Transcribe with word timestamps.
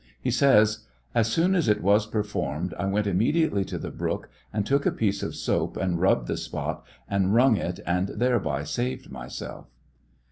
He 0.19 0.31
says: 0.31 0.87
As 1.13 1.31
soon 1.31 1.53
as 1.53 1.67
it 1.69 1.83
was 1.83 2.07
performed, 2.07 2.73
I 2.79 2.87
went 2.87 3.05
immediately 3.05 3.63
to 3.65 3.77
the 3.77 3.91
brook, 3.91 4.31
and 4.51 4.65
took 4.65 4.87
a 4.87 4.91
piece 4.91 5.21
of 5.21 5.35
soap 5.35 5.77
and 5.77 6.01
rubbed 6.01 6.25
the 6.27 6.37
spot, 6.37 6.83
and 7.07 7.35
wrung 7.35 7.55
it, 7.55 7.81
and 7.85 8.07
thereby 8.07 8.63
saved 8.63 9.11
myself. 9.11 9.67